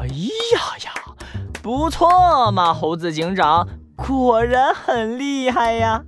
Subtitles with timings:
[0.00, 0.92] 哎呀呀，
[1.62, 6.02] 不错嘛，猴子警长，果然很厉害呀！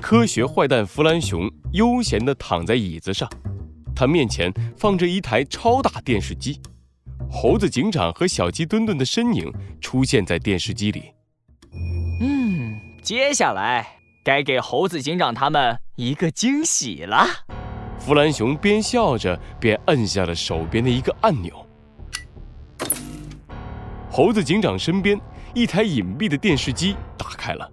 [0.00, 3.30] 科学坏蛋弗兰熊悠闲地躺在椅子上，
[3.94, 6.60] 他面前放着一台超大电视机。
[7.30, 11.04] 猴子警长和小鸡墩墩的身影出现在电视机里。
[12.20, 13.86] 嗯，接下来
[14.24, 17.24] 该给猴子警长他们一个惊喜了。
[18.00, 21.61] 弗兰熊边笑着边按下了手边的一个按钮。
[24.14, 25.18] 猴子警长身边
[25.54, 27.72] 一台隐蔽的电视机打开了。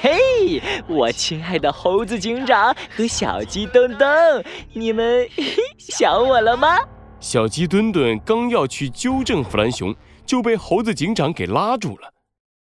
[0.00, 5.28] 嘿，我亲爱的猴子警长和小鸡墩墩，你们
[5.76, 6.78] 想我了吗？
[7.20, 9.94] 小鸡墩墩刚要去纠正弗兰熊，
[10.24, 12.14] 就被猴子警长给拉住了。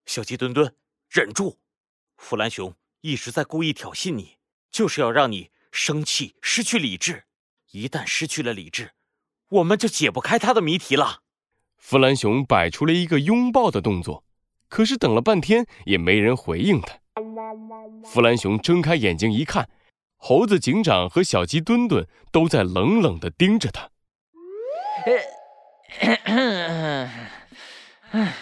[0.05, 0.71] 小鸡墩墩，
[1.09, 1.55] 忍住！
[2.17, 4.35] 弗兰熊一直在故意挑衅你，
[4.71, 7.23] 就是要让你生气、失去理智。
[7.71, 8.91] 一旦失去了理智，
[9.49, 11.21] 我们就解不开他的谜题了。
[11.77, 14.23] 弗兰熊摆出了一个拥抱的动作，
[14.67, 16.97] 可是等了半天也没人回应他。
[18.05, 19.69] 弗兰熊睁开眼睛一看，
[20.17, 23.89] 猴子警长和小鸡墩墩都在冷冷地盯着他。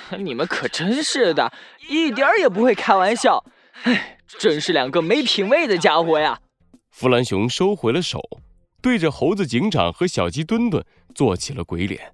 [0.17, 1.53] 你们可真是的，
[1.89, 3.43] 一点也不会开玩笑。
[3.83, 6.39] 哎，真是两个没品位的家伙呀！
[6.89, 8.21] 弗兰熊收回了手，
[8.81, 10.83] 对着猴子警长和小鸡墩墩
[11.13, 12.13] 做起了鬼脸。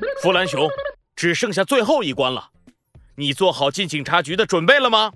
[0.22, 0.68] 弗兰熊，
[1.14, 2.50] 只剩下最后一关了，
[3.16, 5.12] 你做好进警察局的准备了吗？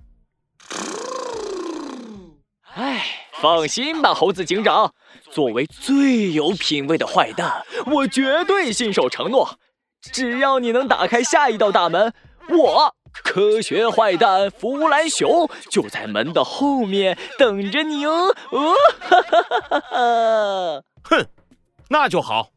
[2.75, 3.05] 哎，
[3.41, 4.95] 放心吧，猴子警长。
[5.31, 9.59] 作为最有品位的坏蛋，我绝对信守承诺。
[10.01, 12.13] 只要你能打开下一道大门，
[12.49, 18.35] 我科学坏蛋弗兰熊就在门的后面等着你哦。
[18.51, 20.83] 哦，哈哈哈哈！
[21.05, 21.27] 哼，
[21.89, 22.51] 那就好。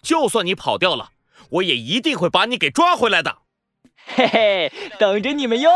[0.00, 1.10] 就算你跑掉了，
[1.50, 3.38] 我也一定会把你给抓回来的。
[4.10, 5.70] 嘿嘿，等着你们哟！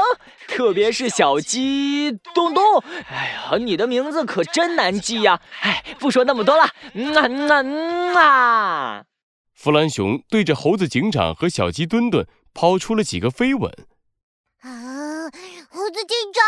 [0.49, 5.43] 特别是小鸡东东，哎呀，你的名字可真难记呀！
[5.61, 9.05] 哎，不说那么多了，嗯啊嗯啊嗯啊！
[9.55, 13.71] 弗兰熊对着猴子警长和小鸡墩墩抛出了几个飞吻。
[14.63, 15.29] 啊，
[15.71, 16.43] 猴子警长，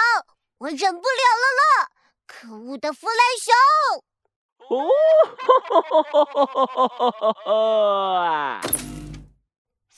[0.58, 1.90] 我忍不了了了！
[2.26, 3.52] 可恶的弗兰熊！
[4.70, 4.88] 哦，
[5.36, 8.83] 哈哈哈哈哈哈！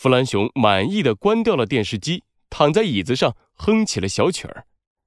[0.07, 4.63] 弗兰熊满意的关掉了电视机，躺在椅子上哼起了小曲儿。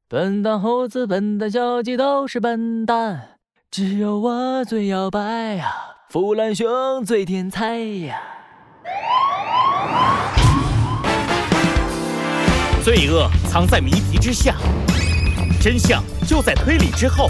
[0.09, 3.37] 笨蛋猴子，笨蛋小鸡都是笨蛋，
[3.71, 5.21] 只有我最摇摆
[5.55, 5.71] 呀！
[6.09, 8.21] 弗兰熊最天才呀！
[12.83, 14.57] 罪恶藏在谜题之下，
[15.61, 17.29] 真相就在推理之后。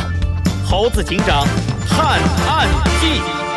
[0.66, 1.46] 猴子警长
[1.88, 2.68] 探案
[3.00, 3.49] 记。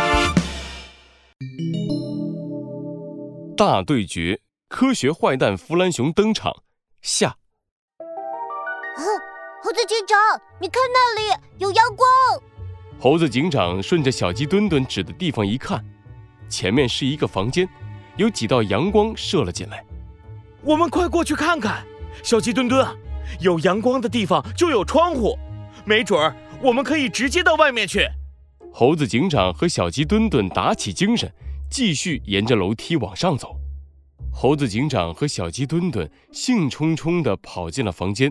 [3.64, 6.64] 大对决，科学坏蛋弗兰熊登场。
[7.00, 7.28] 下。
[7.28, 9.02] 啊，
[9.62, 10.18] 猴子警长，
[10.60, 12.08] 你看那里有阳光。
[12.98, 15.80] 猴子警长顺着小鸡墩墩指的地方一看，
[16.48, 17.68] 前面是一个房间，
[18.16, 19.84] 有几道阳光射了进来。
[20.62, 21.86] 我们快过去看看，
[22.24, 22.84] 小鸡墩墩，
[23.38, 25.38] 有阳光的地方就有窗户，
[25.84, 28.08] 没准儿我们可以直接到外面去。
[28.72, 31.32] 猴子警长和小鸡墩墩打起精神。
[31.72, 33.56] 继续沿着楼梯往上走，
[34.31, 38.31] 猴子警长和小鸡墩墩兴冲冲地跑进了房间。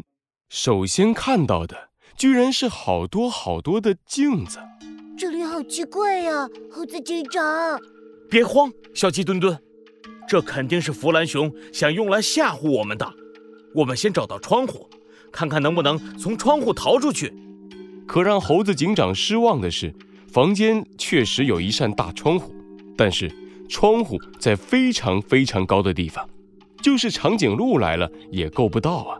[0.49, 4.59] 首先看到的居然是好多好多的镜子，
[5.17, 6.47] 这里好奇怪呀！
[6.71, 7.43] 猴子警长，
[8.29, 9.59] 别慌，小鸡墩墩，
[10.27, 13.11] 这肯定是弗兰熊想用来吓唬我们的。
[13.73, 14.87] 我们先找到窗户，
[15.31, 17.33] 看看能不能从窗户逃出去。
[18.05, 19.91] 可让猴子警长失望的是，
[20.31, 22.53] 房间确实有一扇大窗户。
[23.01, 23.31] 但是
[23.67, 26.29] 窗户在非常非常高的地方，
[26.83, 29.17] 就是长颈鹿来了也够不到啊！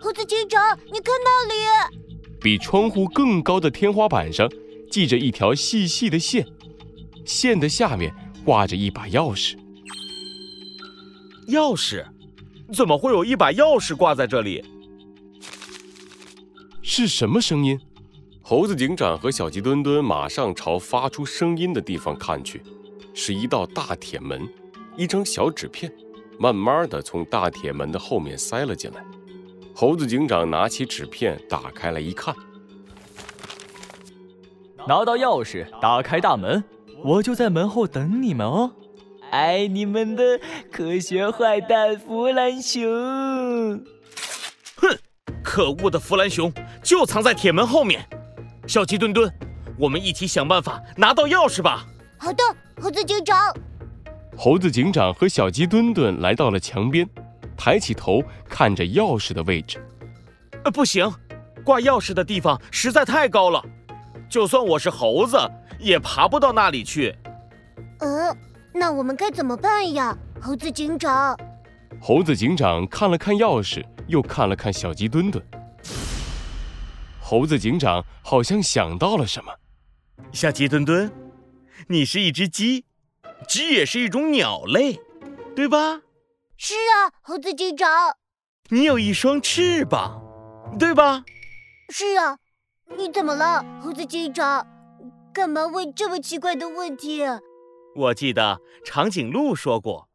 [0.00, 1.54] 猴子警长，你看那里，
[2.40, 4.50] 比窗户更高的天花板上
[4.90, 6.44] 系着一条细细的线，
[7.24, 8.12] 线的下面
[8.44, 9.54] 挂着一把钥匙。
[11.46, 12.04] 钥匙？
[12.72, 14.64] 怎么会有一把钥匙挂在这里？
[16.82, 17.78] 是什么声音？
[18.42, 22.60] 猴子警长和小鸡墩墩马上朝发出声音的地方看去。
[23.18, 24.46] 是一道大铁门，
[24.94, 25.90] 一张小纸片，
[26.38, 29.02] 慢慢的从大铁门的后面塞了进来。
[29.74, 32.34] 猴子警长拿起纸片，打开来一看，
[34.86, 36.62] 拿到钥匙，打开大门，
[37.02, 38.70] 我就在门后等你们哦。
[39.30, 40.38] 爱你们的
[40.70, 42.86] 科学坏蛋弗兰熊。
[44.76, 44.98] 哼，
[45.42, 46.52] 可恶的弗兰熊
[46.82, 48.06] 就藏在铁门后面。
[48.66, 49.32] 小鸡墩墩，
[49.78, 51.86] 我们一起想办法拿到钥匙吧。
[52.18, 52.42] 好的。
[52.78, 53.38] 猴子警长，
[54.36, 57.08] 猴子警长和小鸡墩墩来到了墙边，
[57.56, 59.82] 抬起头看着钥匙的位置。
[60.62, 61.10] 呃，不行，
[61.64, 63.64] 挂钥匙的地方实在太高了，
[64.28, 65.38] 就算我是猴子，
[65.78, 67.16] 也爬不到那里去。
[68.00, 68.36] 呃，
[68.74, 71.34] 那我们该怎么办呀，猴子警长？
[71.98, 75.42] 猴子警长看了看钥匙，又看了看小鸡墩墩。
[77.18, 79.50] 猴子警长好像想到了什么。
[80.30, 81.10] 小鸡墩墩，
[81.88, 82.84] 你是一只鸡，
[83.46, 85.00] 鸡也是一种鸟类，
[85.54, 86.02] 对吧？
[86.56, 88.16] 是啊，猴子警长。
[88.70, 90.20] 你有一双翅膀，
[90.80, 91.24] 对吧？
[91.90, 92.38] 是啊。
[92.96, 94.66] 你怎么了，猴子警长？
[95.32, 97.22] 干嘛问这么奇怪的问题？
[97.94, 100.08] 我记得长颈鹿说过，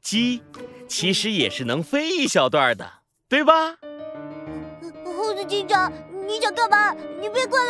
[0.00, 0.42] 鸡。
[0.88, 2.90] 其实也是能飞一小段的，
[3.28, 3.76] 对吧？
[5.04, 5.92] 猴子警长，
[6.26, 6.94] 你想干嘛？
[7.20, 7.69] 你别过来！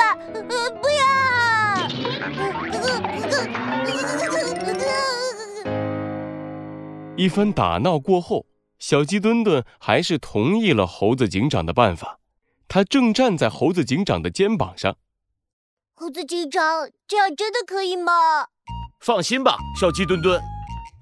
[7.21, 8.47] 一番打闹过后，
[8.79, 12.19] 小鸡墩墩还是同意了猴子警长的办法。
[12.67, 14.97] 他正站在猴子警长的肩膀上。
[15.95, 18.49] 猴子警长，这样真的可以吗？
[19.01, 20.41] 放心吧，小鸡墩墩，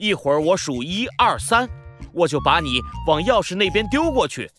[0.00, 1.68] 一会儿我数一二三。
[2.12, 4.50] 我就把你往钥匙那边丢过去，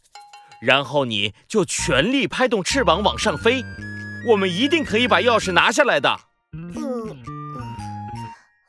[0.62, 3.62] 然后你就全力拍动翅膀往上飞，
[4.30, 6.18] 我们一定可以把钥匙拿下来的。
[6.54, 7.22] 嗯，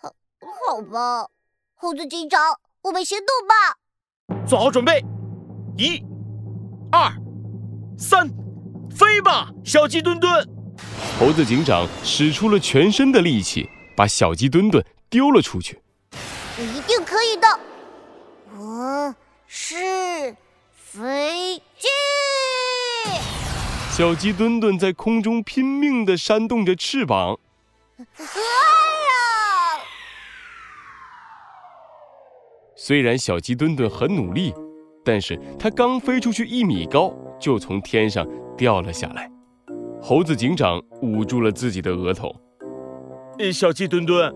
[0.03, 0.11] 好，
[0.67, 1.29] 好吧，
[1.77, 3.77] 猴子警长，我们行动吧。
[4.47, 5.05] 做好准备，
[5.77, 6.03] 一、
[6.91, 7.13] 二、
[7.99, 8.27] 三，
[8.91, 10.49] 飞吧，小鸡墩墩！
[11.19, 15.79] 猴子警长使出了全身的力气，把小鸡墩墩丢了出去。
[16.57, 17.61] 你一定可以的。
[18.57, 19.15] 我
[19.47, 20.35] 是
[20.73, 21.87] 飞机，
[23.91, 27.39] 小鸡墩墩在空中拼命地扇动着翅膀。
[32.91, 34.53] 虽然小鸡墩墩很努力，
[35.05, 38.27] 但是它刚飞出去一米高，就从天上
[38.57, 39.31] 掉了下来。
[40.03, 42.35] 猴子警长捂住了自己的额头。
[43.53, 44.35] 小鸡墩墩，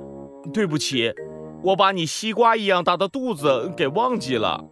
[0.52, 1.12] 对不起。
[1.64, 4.64] 我把你西瓜一样大的肚子给忘记了，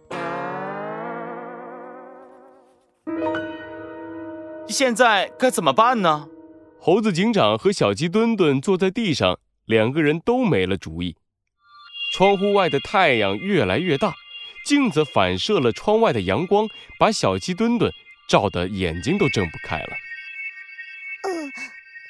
[4.65, 6.29] 现在该怎么办呢？
[6.79, 11.17] 猴子警长和小鸡墩墩坐在地上，两个人都没了主意。
[12.13, 14.13] 窗户外的太阳越来越大，
[14.63, 16.69] 镜子反射了窗外的阳光，
[16.99, 17.91] 把小鸡墩墩
[18.29, 19.89] 照得眼睛都睁不开了。
[21.27, 21.51] 嗯，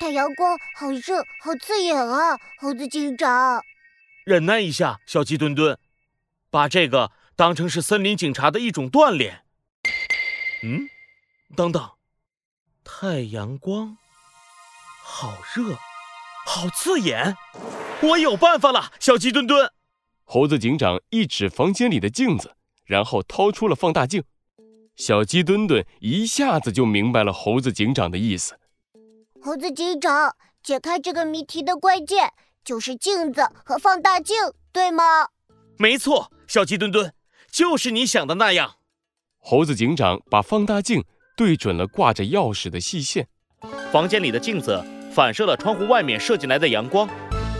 [0.02, 3.64] 太阳光好热，好刺眼啊，猴子警长。
[4.26, 5.80] 忍耐一下，小鸡墩墩，
[6.52, 9.46] 把这个当成是森林警察的一种锻炼。
[10.64, 10.90] 嗯，
[11.56, 11.92] 等等，
[12.84, 13.98] 太阳光，
[15.02, 15.78] 好热，
[16.46, 17.38] 好刺眼，
[18.02, 19.72] 我有办法了，小鸡墩墩。
[20.24, 22.56] 猴子警长一指房间里的镜子，
[22.86, 24.24] 然后掏出了放大镜。
[24.96, 28.58] 小鸡墩墩一下子就明白了猴子警长的意思。
[29.42, 32.34] 猴子警长，解开这个谜题的关键。
[32.66, 34.38] 就是镜子和放大镜，
[34.72, 35.04] 对吗？
[35.78, 37.14] 没错，小鸡墩墩，
[37.52, 38.76] 就是你想的那样。
[39.40, 41.04] 猴子警长把放大镜
[41.36, 43.28] 对准了挂着钥匙的细线，
[43.92, 44.82] 房间里的镜子
[45.12, 47.06] 反射了窗户外面射进来的阳光，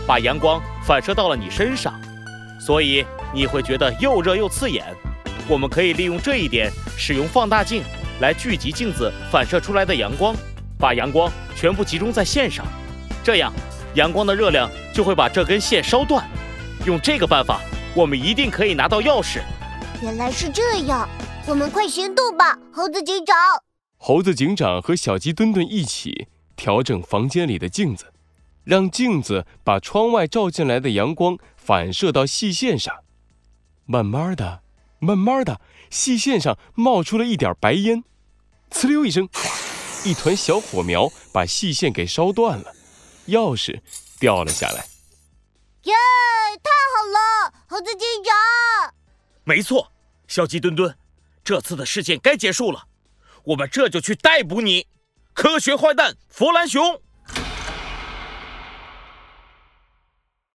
[0.06, 2.00] 把阳光反射到了你身上，
[2.64, 3.04] 所以
[3.34, 4.82] 你会觉得又热又刺眼。
[5.46, 7.82] 我们可以利用这一点，使用放大镜
[8.20, 10.34] 来聚集镜子反射出来的阳光，
[10.78, 12.64] 把阳光全部集中在线上，
[13.22, 13.52] 这样。
[13.96, 16.26] 阳光的热量就会把这根线烧断，
[16.86, 17.60] 用这个办法，
[17.94, 19.42] 我们一定可以拿到钥匙。
[20.02, 21.06] 原来是这样，
[21.46, 23.36] 我们快行动吧，猴子警长。
[23.98, 28.13] 猴子警长和小鸡墩墩一起调整房间里的镜子，
[28.64, 33.04] 让镜子把窗外照进来的阳光反射到细线上。
[33.86, 34.62] 慢慢的，
[34.98, 38.02] 慢慢的，细线上冒出了一点白烟，
[38.70, 39.28] 呲溜一声，
[40.04, 42.72] 一团小火苗把细线给烧断了。
[43.28, 43.80] 钥匙
[44.18, 44.86] 掉了下来，
[45.84, 45.94] 耶！
[46.62, 48.94] 太好了，猴子警长。
[49.44, 49.92] 没错，
[50.28, 50.96] 小鸡墩墩，
[51.42, 52.84] 这次的事件该结束了，
[53.44, 54.86] 我们这就去逮捕你，
[55.34, 57.02] 科学坏蛋弗兰熊。